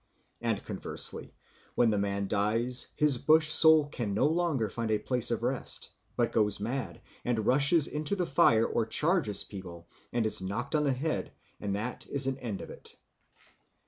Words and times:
And, 0.41 0.63
conversely, 0.63 1.35
when 1.75 1.91
the 1.91 1.97
man 1.99 2.27
dies, 2.27 2.89
his 2.95 3.19
bush 3.19 3.49
soul 3.49 3.85
can 3.85 4.15
no 4.15 4.25
longer 4.25 4.67
find 4.67 4.89
a 4.89 4.97
place 4.97 5.29
of 5.29 5.43
rest, 5.43 5.91
but 6.15 6.31
goes 6.31 6.59
mad 6.59 6.99
and 7.23 7.45
rushes 7.45 7.87
into 7.87 8.15
the 8.15 8.25
fire 8.25 8.65
or 8.65 8.87
charges 8.87 9.43
people 9.43 9.87
and 10.11 10.25
is 10.25 10.41
knocked 10.41 10.73
on 10.73 10.85
the 10.85 10.91
head, 10.93 11.33
and 11.59 11.75
that 11.75 12.07
is 12.07 12.25
an 12.25 12.39
end 12.39 12.61
of 12.61 12.71
it. 12.71 12.95